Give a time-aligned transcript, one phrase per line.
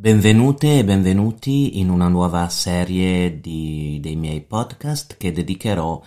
[0.00, 6.00] Benvenute e benvenuti in una nuova serie di, dei miei podcast che dedicherò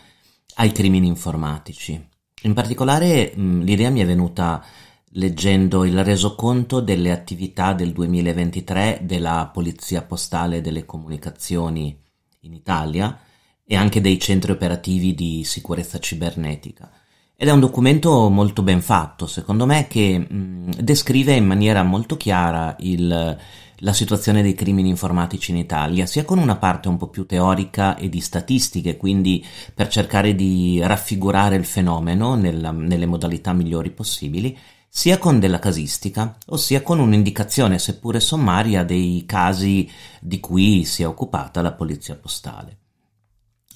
[0.56, 2.04] ai crimini informatici.
[2.42, 4.66] In particolare mh, l'idea mi è venuta
[5.10, 11.96] leggendo il resoconto delle attività del 2023 della Polizia Postale delle Comunicazioni
[12.40, 13.20] in Italia
[13.64, 16.90] e anche dei centri operativi di sicurezza cibernetica.
[17.36, 22.18] Ed è un documento molto ben fatto, secondo me, che mh, descrive in maniera molto
[22.18, 23.38] chiara il,
[23.84, 27.98] la situazione dei crimini informatici in Italia, sia con una parte un po' più teorica
[27.98, 34.58] e di statistiche, quindi per cercare di raffigurare il fenomeno nella, nelle modalità migliori possibili,
[34.88, 39.90] sia con della casistica, ossia con un'indicazione, seppure sommaria, dei casi
[40.22, 42.78] di cui si è occupata la Polizia Postale.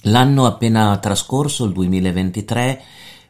[0.02, 2.82] L'anno appena trascorso, il 2023,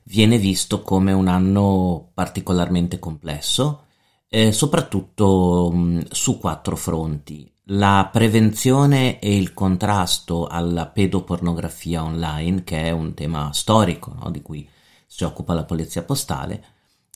[0.04, 3.86] viene visto come un anno particolarmente complesso,
[4.28, 7.50] eh, soprattutto mh, su quattro fronti.
[7.70, 14.40] La prevenzione e il contrasto alla pedopornografia online, che è un tema storico no, di
[14.40, 14.66] cui
[15.06, 16.64] si occupa la Polizia Postale,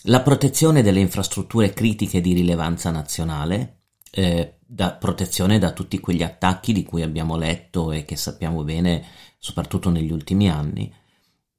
[0.07, 6.73] la protezione delle infrastrutture critiche di rilevanza nazionale, eh, da protezione da tutti quegli attacchi
[6.73, 9.05] di cui abbiamo letto e che sappiamo bene,
[9.39, 10.93] soprattutto negli ultimi anni,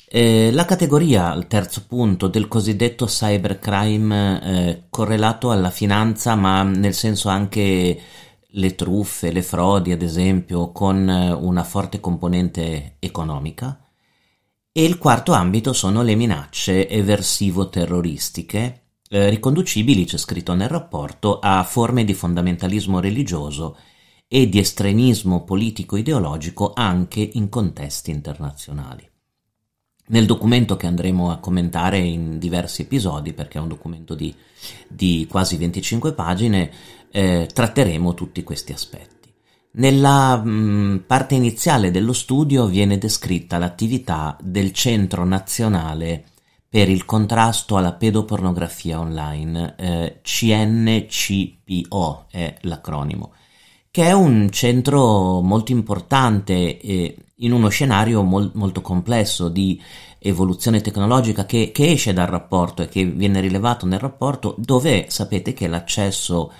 [0.08, 6.94] eh, la categoria, al terzo punto, del cosiddetto cybercrime eh, correlato alla finanza, ma nel
[6.94, 8.00] senso anche
[8.56, 13.80] le truffe, le frodi, ad esempio, con eh, una forte componente economica.
[14.72, 21.64] E il quarto ambito sono le minacce eversivo-terroristiche, eh, riconducibili, c'è scritto nel rapporto, a
[21.64, 23.78] forme di fondamentalismo religioso
[24.28, 29.13] e di estremismo politico-ideologico anche in contesti internazionali.
[30.14, 34.32] Nel documento che andremo a commentare in diversi episodi, perché è un documento di,
[34.88, 36.70] di quasi 25 pagine,
[37.10, 39.34] eh, tratteremo tutti questi aspetti.
[39.72, 46.26] Nella mh, mm, parte iniziale dello studio viene descritta l'attività del Centro Nazionale
[46.70, 53.34] per il contrasto alla pedopornografia online, eh, CNCPO è l'acronimo,
[53.90, 59.82] che è un centro molto importante eh, in uno scenario mol- molto complesso di
[60.20, 65.54] evoluzione tecnologica che, che, esce dal rapporto e che viene rilevato nel rapporto, dove sapete
[65.54, 66.52] che l'accesso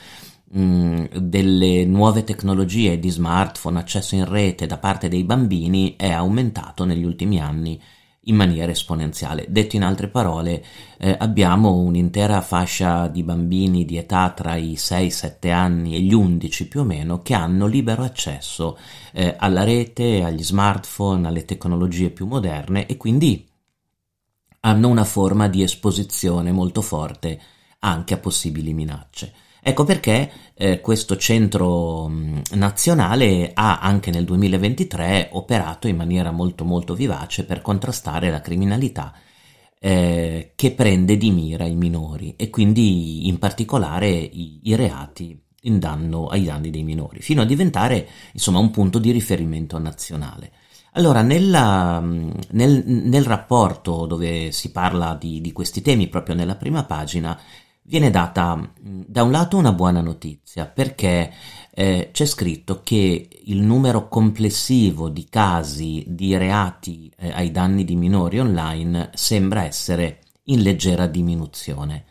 [0.56, 7.04] delle nuove tecnologie di smartphone, accesso in rete da parte dei bambini è aumentato negli
[7.04, 7.82] ultimi anni
[8.26, 9.46] in maniera esponenziale.
[9.50, 10.64] Detto in altre parole,
[10.98, 16.68] eh, abbiamo un'intera fascia di bambini di età tra i 6-7 anni e gli 11
[16.68, 18.78] più o meno che hanno libero accesso
[19.12, 23.48] eh, alla rete, agli smartphone, alle tecnologie più moderne e quindi
[24.62, 27.40] hanno una forma di esposizione molto forte
[27.80, 29.34] anche a possibili minacce.
[29.66, 36.66] Ecco perché eh, questo centro mh, nazionale ha anche nel 2023 operato in maniera molto
[36.66, 39.14] molto vivace per contrastare la criminalità
[39.80, 45.80] eh, che prende di mira i minori e quindi in particolare i, i reati in
[45.80, 50.52] danno ai danni dei minori, fino a diventare insomma un punto di riferimento nazionale.
[50.96, 56.84] Allora, nella, nel, nel, rapporto dove si parla di, di, questi temi, proprio nella prima
[56.84, 57.40] pagina,
[57.84, 61.32] viene data da un lato una buona notizia perché
[61.72, 67.96] eh, c'è scritto che il numero complessivo di casi di reati eh, ai danni di
[67.96, 72.06] minori online sembra essere in leggera diminuzione,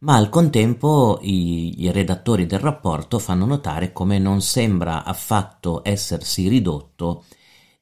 [0.00, 6.48] ma al contempo i, i redattori del rapporto fanno notare come non sembra affatto essersi
[6.48, 7.24] ridotto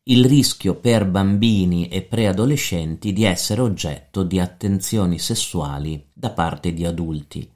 [0.06, 6.84] il rischio per bambini e preadolescenti di essere oggetto di attenzioni sessuali da parte di
[6.84, 7.50] adulti.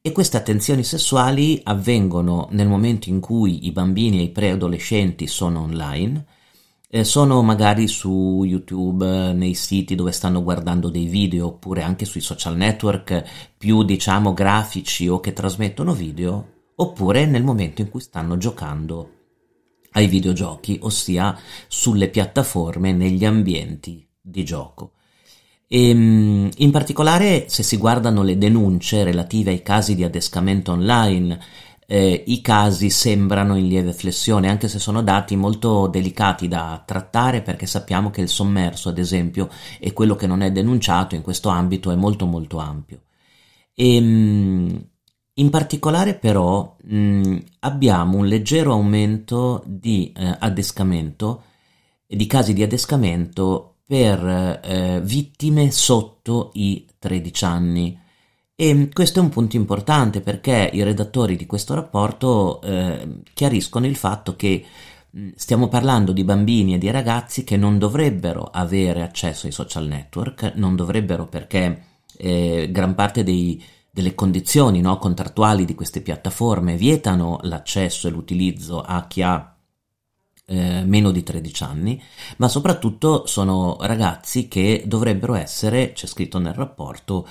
[0.00, 5.62] E queste attenzioni sessuali avvengono nel momento in cui i bambini e i preadolescenti sono
[5.62, 6.26] online,
[6.88, 12.20] eh, sono magari su YouTube, nei siti dove stanno guardando dei video, oppure anche sui
[12.20, 18.36] social network più diciamo grafici o che trasmettono video, oppure nel momento in cui stanno
[18.36, 19.18] giocando
[19.92, 21.36] ai videogiochi, ossia
[21.68, 24.92] sulle piattaforme negli ambienti di gioco.
[25.66, 31.38] E, ehm, in particolare, se si guardano le denunce relative ai casi di adescamento online,
[31.86, 37.42] eh, i casi sembrano in lieve flessione, anche se sono dati molto delicati da trattare
[37.42, 39.48] perché sappiamo che il sommerso, ad esempio,
[39.78, 43.02] e quello che non è denunciato in questo ambito è molto molto ampio.
[43.74, 44.89] E, ehm,
[45.40, 51.44] in particolare però mh, abbiamo un leggero aumento di eh, adescamento,
[52.06, 57.98] di casi di adescamento per eh, vittime sotto i 13 anni.
[58.54, 63.96] E questo è un punto importante perché i redattori di questo rapporto eh, chiariscono il
[63.96, 64.64] fatto che
[65.34, 70.52] stiamo parlando di bambini e di ragazzi che non dovrebbero avere accesso ai social network,
[70.56, 71.82] non dovrebbero perché
[72.18, 73.60] eh, gran parte dei,
[73.90, 79.56] delle condizioni no, contrattuali di queste piattaforme vietano l'accesso e l'utilizzo a chi ha
[80.46, 82.02] eh, meno di 13 anni,
[82.38, 87.26] ma soprattutto sono ragazzi che dovrebbero essere, c'è scritto nel rapporto,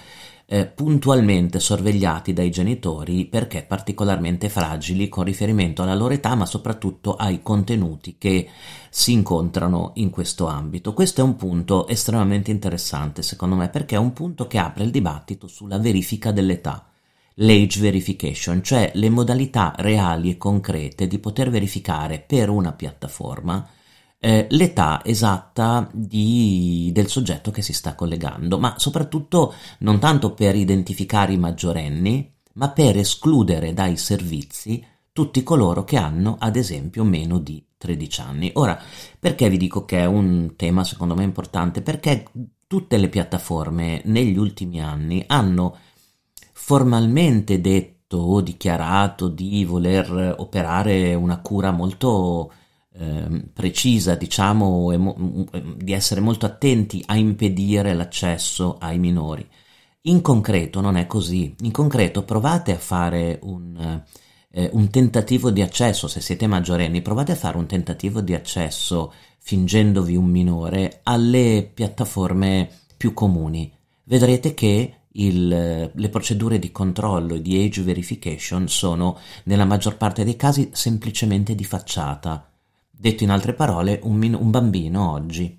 [0.51, 7.15] eh, puntualmente sorvegliati dai genitori perché particolarmente fragili con riferimento alla loro età, ma soprattutto
[7.15, 8.49] ai contenuti che
[8.89, 10.93] si incontrano in questo ambito.
[10.93, 14.89] Questo è un punto estremamente interessante, secondo me, perché è un punto che apre il
[14.89, 16.83] dibattito sulla verifica dell'età
[17.41, 23.65] l'age verification, cioè le modalità reali e concrete di poter verificare per una piattaforma
[24.19, 30.55] eh, l'età esatta di, del soggetto che si sta collegando, ma soprattutto non tanto per
[30.55, 37.39] identificare i maggiorenni, ma per escludere dai servizi tutti coloro che hanno, ad esempio, meno
[37.39, 38.51] di 13 anni.
[38.55, 38.81] Ora,
[39.17, 41.81] perché vi dico che è un tema secondo me importante?
[41.81, 42.25] Perché
[42.67, 45.77] tutte le piattaforme negli ultimi anni hanno
[46.51, 52.51] formalmente detto o dichiarato di voler operare una cura molto
[52.99, 55.45] eh, precisa, diciamo, mo-
[55.77, 59.47] di essere molto attenti a impedire l'accesso ai minori.
[60.03, 61.55] In concreto non è così.
[61.61, 64.03] In concreto provate a fare un,
[64.51, 69.13] eh, un tentativo di accesso, se siete maggiorenni, provate a fare un tentativo di accesso
[69.39, 73.71] fingendovi un minore alle piattaforme più comuni.
[74.03, 75.47] Vedrete che il,
[75.93, 81.55] le procedure di controllo e di age verification sono nella maggior parte dei casi semplicemente
[81.55, 82.48] di facciata
[83.01, 85.57] Detto in altre parole, un, min- un bambino oggi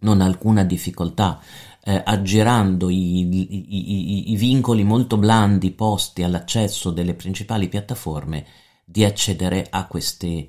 [0.00, 1.40] non ha alcuna difficoltà
[1.82, 8.44] eh, aggirando i, i, i, i, vincoli molto blandi posti all'accesso delle principali piattaforme
[8.84, 10.48] di accedere a, queste,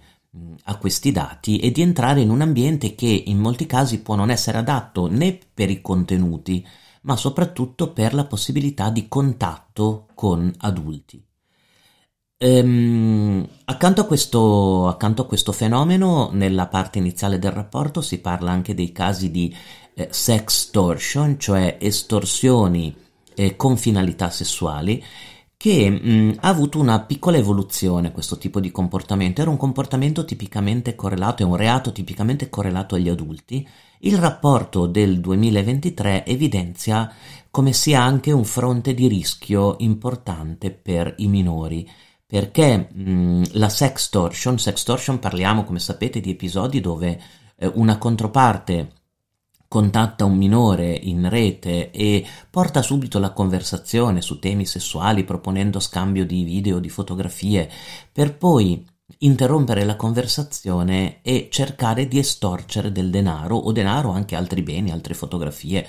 [0.64, 4.30] a questi dati e di entrare in un ambiente che in molti casi può non
[4.30, 6.68] essere adatto né per i contenuti,
[7.04, 11.26] ma soprattutto per la possibilità di contatto con adulti.
[12.44, 18.50] Ehm, accanto, a questo, accanto, a questo, fenomeno, nella parte iniziale del rapporto si parla
[18.50, 19.56] anche dei casi di
[19.94, 22.96] eh, sextortion, cioè estorsioni
[23.36, 25.04] eh, con finalità sessuali,
[25.56, 29.42] che mh, ha avuto una piccola evoluzione questo tipo di comportamento.
[29.42, 33.68] Era un comportamento tipicamente correlato, è un reato tipicamente correlato agli adulti.
[34.00, 37.14] Il rapporto del 2023 evidenzia
[37.52, 41.88] come sia anche un fronte di rischio importante per i minori
[42.32, 47.22] perché mh, la sextortion, sextortion parliamo come sapete di episodi dove
[47.58, 48.94] eh, una controparte
[49.68, 56.26] contatta un minore in rete e porta subito la conversazione su temi sessuali proponendo scambio
[56.26, 57.70] di video, di fotografie,
[58.14, 58.82] per poi
[59.20, 65.14] interrompere la conversazione e cercare di estorcere del denaro o denaro anche altri beni, altre
[65.14, 65.88] fotografie,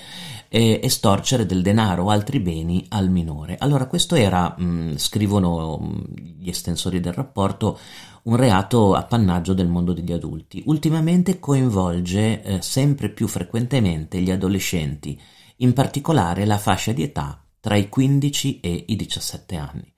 [0.49, 3.57] estorcere del denaro o altri beni al minore.
[3.57, 6.01] Allora questo era, mh, mm, scrivono mm,
[6.39, 7.79] gli estensori del rapporto,
[8.23, 10.61] un reato appannaggio del mondo degli adulti.
[10.67, 15.19] Ultimamente coinvolge eh, sempre più frequentemente gli adolescenti,
[15.57, 19.92] in particolare la fascia di età tra i 15 e i 17 anni.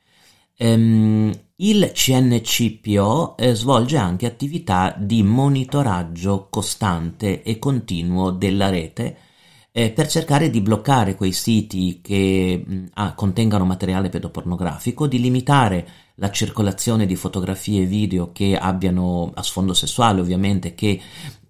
[0.57, 9.17] Um, il CNCPO eh, svolge anche attività di monitoraggio costante e continuo della rete
[9.71, 15.87] eh, per cercare di bloccare quei siti che mh, ah, contengano materiale pedopornografico, di limitare
[16.15, 21.01] la circolazione di fotografie e video che abbiano a sfondo sessuale ovviamente, che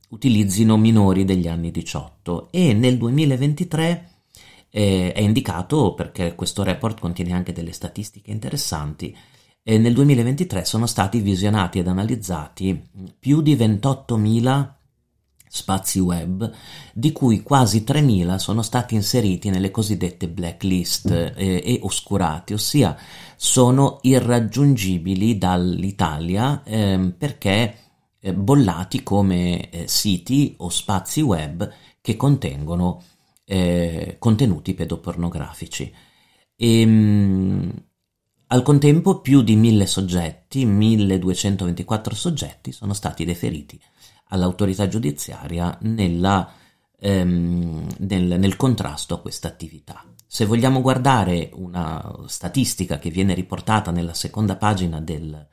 [0.10, 4.10] utilizzino minori degli anni 18 e nel 2023
[4.78, 9.16] eh, è indicato perché questo report contiene anche delle statistiche interessanti.
[9.64, 12.84] Eh, nel 2023 sono stati visionati ed analizzati
[13.18, 14.74] più di 28.000
[15.48, 16.52] spazi web,
[16.92, 22.98] di cui quasi 3.000 sono stati inseriti nelle cosiddette blacklist eh, e oscurati, ossia
[23.38, 27.78] sono irraggiungibili dall'Italia eh, perché
[28.34, 33.02] bollati come eh, siti o spazi web che contengono
[33.46, 35.94] eh, contenuti pedopornografici.
[36.56, 37.84] E, ehm, mh,
[38.48, 43.80] al contempo più di mille soggetti, 1224 soggetti, sono stati deferiti
[44.30, 46.52] all'autorità giudiziaria nella,
[47.00, 50.04] ehm, nel, nel contrasto a questa attività.
[50.28, 55.48] Se vogliamo guardare una statistica che viene riportata nella seconda pagina del,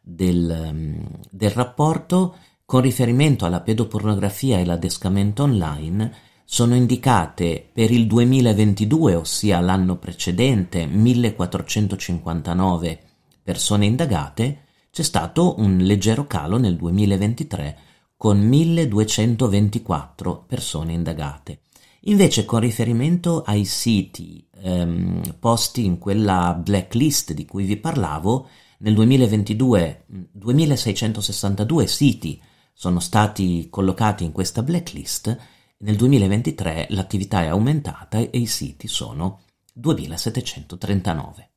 [0.00, 6.12] del, um, del rapporto, con riferimento alla pedopornografia e all'adescamento online,
[6.50, 13.00] sono indicate per il 2022, ossia l'anno precedente, 1459
[13.42, 17.78] persone indagate, c'è stato un leggero calo nel 2023
[18.16, 21.60] con 1224 persone indagate.
[22.04, 28.94] Invece con riferimento ai siti ehm, posti in quella blacklist di cui vi parlavo, nel
[28.94, 32.40] 2022 2662 siti
[32.72, 39.42] sono stati collocati in questa blacklist, nel 2023 l'attività è aumentata e i siti sono
[39.72, 41.50] 2739.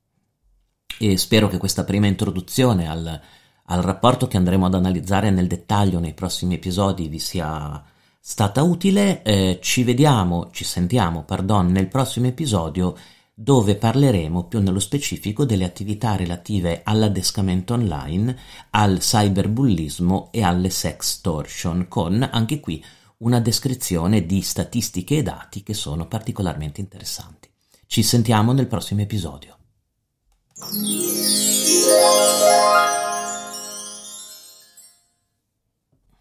[1.00, 3.20] E spero che questa prima introduzione al,
[3.66, 7.84] al rapporto che andremo ad analizzare nel dettaglio nei prossimi episodi vi sia
[8.20, 9.24] stata utile.
[9.24, 12.96] Eh, ci vediamo, ci sentiamo, pardon, nel prossimo episodio
[13.34, 18.38] dove parleremo più nello specifico delle attività relative all'adescamento online,
[18.70, 22.84] al cyberbullismo e alle sextortion, con anche qui
[23.22, 27.50] una descrizione di statistiche e dati che sono particolarmente interessanti.
[27.86, 29.58] Ci sentiamo nel prossimo episodio.